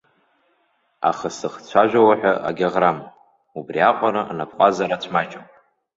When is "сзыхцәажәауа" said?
1.33-2.13